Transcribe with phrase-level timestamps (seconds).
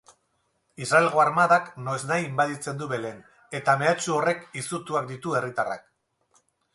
[0.85, 3.19] Israelgo armadak noiznahi inbaditzen du Betleem,
[3.59, 5.85] eta mehatxu horrek izutuak ditu herritarrak.